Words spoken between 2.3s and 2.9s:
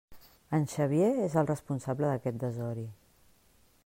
desori!